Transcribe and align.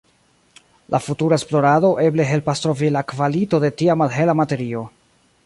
La 0.95 1.01
futura 1.07 1.37
esplorado 1.41 1.91
eble 2.05 2.27
helpas 2.31 2.65
trovi 2.65 2.91
la 2.97 3.05
kvalito 3.13 3.61
de 3.67 3.73
tia 3.83 3.99
malhela 4.05 4.39
materio. 4.43 4.83